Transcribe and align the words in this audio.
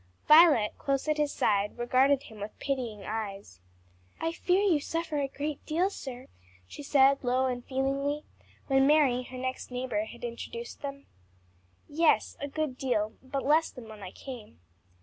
Violet, 0.27 0.73
close 0.79 1.07
at 1.07 1.19
his 1.19 1.31
side, 1.31 1.77
regarded 1.77 2.23
him 2.23 2.39
with 2.39 2.57
pitying 2.57 3.03
eyes. 3.05 3.59
"I 4.19 4.31
fear 4.31 4.63
you 4.63 4.79
suffer 4.79 5.19
a 5.19 5.27
great 5.27 5.63
deal, 5.67 5.91
sir," 5.91 6.25
she 6.65 6.81
said, 6.81 7.23
low 7.23 7.45
and 7.45 7.63
feelingly, 7.63 8.23
when 8.65 8.87
Mary, 8.87 9.21
her 9.21 9.37
next 9.37 9.69
neighbor, 9.69 10.05
had 10.05 10.23
introduced 10.23 10.81
them. 10.81 11.05
"Yes, 11.87 12.35
a 12.39 12.47
good 12.47 12.79
deal, 12.79 13.13
but 13.21 13.45
less 13.45 13.69
than 13.69 13.87
when 13.89 14.01
I 14.01 14.09
came." 14.09 14.59